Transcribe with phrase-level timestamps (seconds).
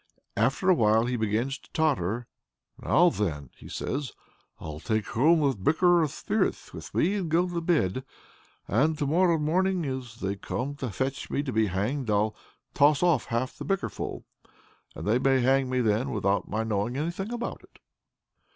[0.35, 2.25] After awhile he begins to totter.
[2.81, 4.13] "Now then," he says,
[4.59, 8.03] "I'll take home a bicker of spirits with me, and go to bed.
[8.67, 12.09] And to morrow morning, as soon as they come to fetch me to be hanged,
[12.09, 12.35] I'll
[12.73, 14.23] toss off half the bickerful.
[14.95, 17.77] They may hang me then without my knowing anything about it."